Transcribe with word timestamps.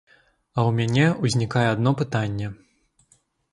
А 0.57 0.63
ў 0.69 0.71
мяне 0.77 1.05
ўзнікае 1.27 1.67
адно 1.75 1.95
пытанне. 2.01 2.51